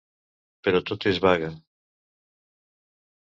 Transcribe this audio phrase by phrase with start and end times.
[0.67, 1.51] Però tot és vague.